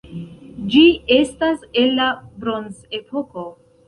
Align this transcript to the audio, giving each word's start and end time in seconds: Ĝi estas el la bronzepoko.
Ĝi 0.75 0.79
estas 1.17 1.67
el 1.81 1.93
la 1.99 2.07
bronzepoko. 2.45 3.45